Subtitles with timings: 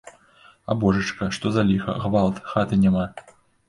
[0.69, 3.11] А божачка, што за ліха, гвалт, хаты няма!